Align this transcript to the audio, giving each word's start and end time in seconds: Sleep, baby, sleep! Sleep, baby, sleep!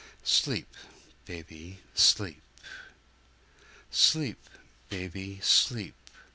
Sleep, 0.23 0.75
baby, 1.25 1.77
sleep! 1.93 2.41
Sleep, 3.91 4.49
baby, 4.89 5.39
sleep! 5.43 5.93